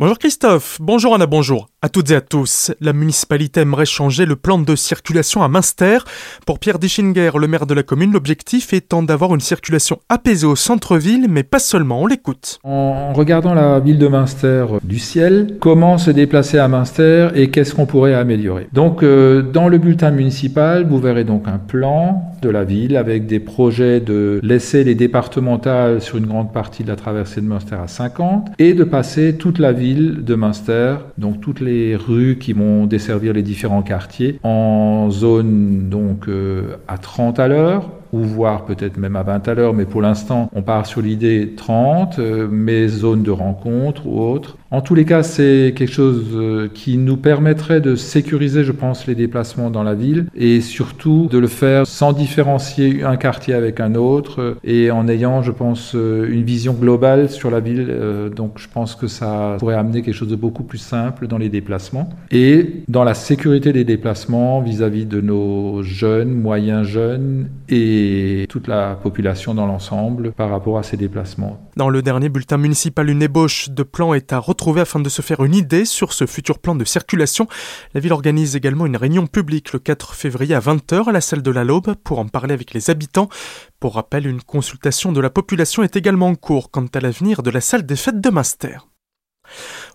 [0.00, 2.72] Bonjour Christophe, bonjour Anna, bonjour à toutes et à tous.
[2.80, 5.98] La municipalité aimerait changer le plan de circulation à Münster.
[6.44, 10.56] Pour Pierre Dischinger, le maire de la commune, l'objectif étant d'avoir une circulation apaisée au
[10.56, 12.58] centre-ville, mais pas seulement, on l'écoute.
[12.64, 17.74] En regardant la ville de Münster du ciel, comment se déplacer à Münster et qu'est-ce
[17.74, 18.68] qu'on pourrait améliorer?
[18.72, 23.26] Donc euh, dans le bulletin municipal, vous verrez donc un plan de la ville avec
[23.26, 27.76] des projets de laisser les départementales sur une grande partie de la traversée de Münster
[27.76, 32.52] à 50 et de passer toute la ville de Münster, donc toutes les rues qui
[32.52, 38.64] vont desservir les différents quartiers, en zone donc euh, à 30 à l'heure, ou voire
[38.64, 42.48] peut-être même à 20 à l'heure, mais pour l'instant, on part sur l'idée 30, euh,
[42.50, 44.56] mais zone de rencontre ou autre.
[44.70, 49.06] En tous les cas, c'est quelque chose euh, qui nous permettrait de sécuriser, je pense,
[49.06, 53.80] les déplacements dans la ville et surtout de le faire sans différencier un quartier avec
[53.80, 57.96] un autre euh, et en ayant, je pense, une vision globale sur la ville.
[58.36, 61.48] Donc, je pense que ça pourrait amener quelque chose de beaucoup plus simple dans les
[61.48, 68.46] déplacements et dans la sécurité des déplacements vis-à-vis -vis de nos jeunes, moyens jeunes et
[68.48, 71.58] toute la population dans l'ensemble par rapport à ces déplacements.
[71.76, 74.38] Dans le dernier bulletin municipal, une ébauche de plan est à
[74.78, 77.46] afin de se faire une idée sur ce futur plan de circulation.
[77.94, 81.42] La ville organise également une réunion publique le 4 février à 20h à la salle
[81.42, 83.28] de la Laube pour en parler avec les habitants.
[83.80, 87.50] Pour rappel, une consultation de la population est également en cours quant à l'avenir de
[87.50, 88.88] la salle des fêtes de Master.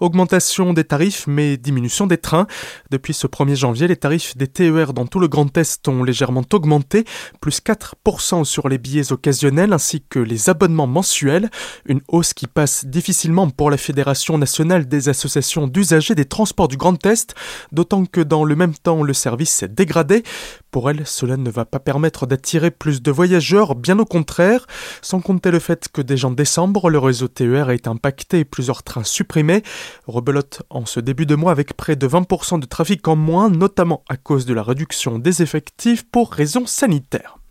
[0.00, 2.46] Augmentation des tarifs mais diminution des trains.
[2.90, 6.44] Depuis ce 1er janvier, les tarifs des TER dans tout le Grand Est ont légèrement
[6.52, 7.04] augmenté,
[7.40, 11.50] plus 4% sur les billets occasionnels ainsi que les abonnements mensuels,
[11.86, 16.76] une hausse qui passe difficilement pour la Fédération nationale des associations d'usagers des transports du
[16.76, 17.34] Grand Est,
[17.72, 20.22] d'autant que dans le même temps le service s'est dégradé.
[20.70, 24.66] Pour elle, cela ne va pas permettre d'attirer plus de voyageurs, bien au contraire,
[25.02, 28.82] sans compter le fait que déjà en décembre, le réseau TER est impacté et plusieurs
[28.82, 29.62] trains supprimés.
[30.06, 34.04] Rebelote en ce début de mois avec près de 20% de trafic en moins, notamment
[34.08, 37.41] à cause de la réduction des effectifs pour raisons sanitaires.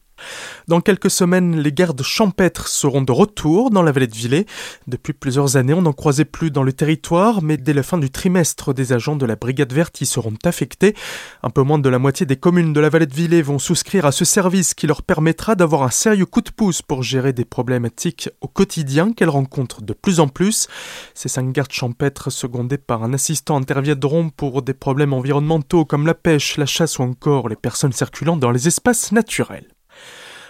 [0.67, 4.45] Dans quelques semaines, les gardes champêtres seront de retour dans la vallée de Villers.
[4.87, 8.09] Depuis plusieurs années, on n'en croisait plus dans le territoire, mais dès la fin du
[8.09, 10.95] trimestre, des agents de la brigade verte y seront affectés.
[11.43, 14.05] Un peu moins de la moitié des communes de la vallée de Villers vont souscrire
[14.05, 17.45] à ce service qui leur permettra d'avoir un sérieux coup de pouce pour gérer des
[17.45, 20.67] problématiques au quotidien qu'elles rencontrent de plus en plus.
[21.13, 26.13] Ces cinq gardes champêtres, secondés par un assistant, interviendront pour des problèmes environnementaux comme la
[26.13, 29.67] pêche, la chasse ou encore les personnes circulant dans les espaces naturels.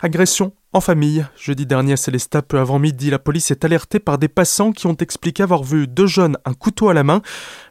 [0.01, 4.17] Agression en famille, jeudi dernier à Célestat, peu avant midi, la police est alertée par
[4.17, 7.21] des passants qui ont expliqué avoir vu deux jeunes un couteau à la main.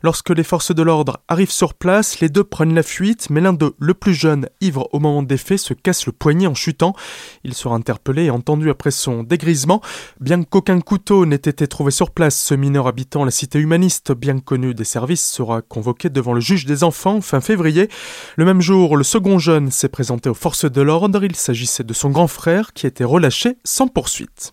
[0.03, 3.55] Lorsque les forces de l'ordre arrivent sur place, les deux prennent la fuite, mais l'un
[3.55, 6.95] d'eux, le plus jeune, ivre au moment des faits, se casse le poignet en chutant.
[7.43, 9.81] Il sera interpellé et entendu après son dégrisement.
[10.21, 14.41] Bien qu'aucun couteau n'ait été trouvé sur place, ce mineur habitant la cité humaniste, bien
[14.41, 17.89] connu des services, sera convoqué devant le juge des enfants fin février.
[18.37, 21.25] Le même jour, le second jeune s'est présenté aux forces de l'ordre.
[21.25, 24.53] Il s'agissait de son grand frère qui été relâché sans poursuite.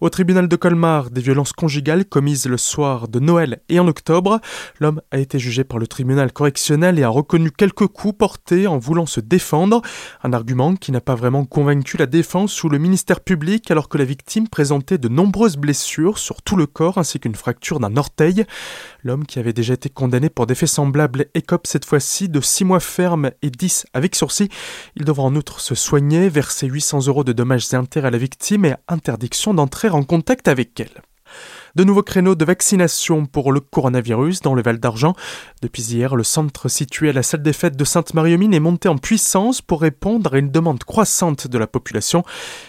[0.00, 4.40] Au tribunal de Colmar, des violences conjugales commises le soir de Noël et en octobre,
[4.80, 8.78] l'homme a été jugé par le tribunal correctionnel et a reconnu quelques coups portés en
[8.78, 9.82] voulant se défendre,
[10.22, 13.96] un argument qui n'a pas vraiment convaincu la défense ou le ministère public alors que
[13.96, 18.44] la victime présentait de nombreuses blessures sur tout le corps ainsi qu'une fracture d'un orteil.
[19.04, 22.64] L'homme qui avait déjà été condamné pour des faits semblables écope cette fois-ci de 6
[22.64, 24.48] mois ferme et 10 avec sursis.
[24.96, 28.18] Il devra en outre se soigner, verser 800 euros de dommages et intérêts à la
[28.18, 31.02] victime et interdiction d'entrer en contact avec elle.
[31.74, 35.14] De nouveaux créneaux de vaccination pour le coronavirus dans le Val d'Argent.
[35.60, 38.96] Depuis hier, le centre situé à la salle des fêtes de Sainte-Marie-aux-Mines est monté en
[38.96, 42.22] puissance pour répondre à une demande croissante de la population.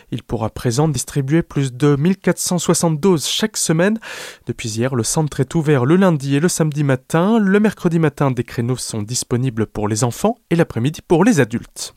[0.09, 3.99] Il pourra présent distribuer plus de 1460 doses chaque semaine.
[4.47, 7.37] Depuis hier, le centre est ouvert le lundi et le samedi matin.
[7.37, 11.93] Le mercredi matin, des créneaux sont disponibles pour les enfants et l'après-midi pour les adultes.